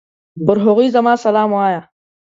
[0.45, 1.81] پر هغوی زما سلام وايه!